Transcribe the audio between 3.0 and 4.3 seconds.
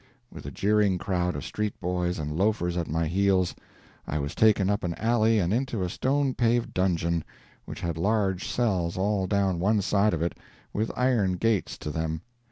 heels, I